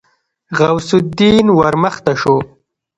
[0.57, 2.35] غوث الدين ورمخته شو.